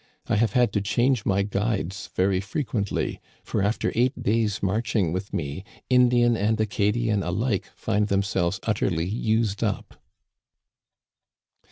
[0.25, 5.13] I have had to change my guides very frequent ly, for after eight days* marching
[5.13, 10.01] with me, Indian and Acadian alike find themselves utterly used up."